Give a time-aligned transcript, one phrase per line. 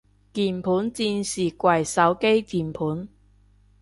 [0.03, 0.05] 鍵盤
[0.91, 3.07] 戰士跪手機鍵盤